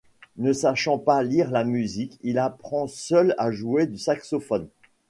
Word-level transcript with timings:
Ne 0.35 0.51
sachant 0.51 0.97
pas 0.97 1.21
lire 1.21 1.51
la 1.51 1.63
musique, 1.63 2.17
il 2.23 2.39
apprend 2.39 2.87
seul 2.87 3.35
à 3.37 3.51
jouer 3.51 3.85
du 3.85 3.99
saxophone. 3.99 4.67